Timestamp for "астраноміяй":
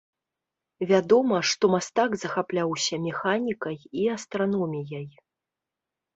4.17-5.07